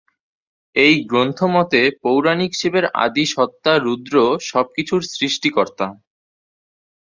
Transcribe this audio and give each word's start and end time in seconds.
এই 0.75 0.95
গ্রন্থ 1.03 1.39
মতে, 1.55 1.81
পৌরাণিক 2.03 2.51
শিবের 2.55 2.85
আদি 3.03 3.25
সত্ত্বা 3.33 3.73
রুদ্র 3.77 4.15
সব 4.49 4.65
কিছুর 4.75 5.01
সৃষ্টিকর্তা। 5.13 5.87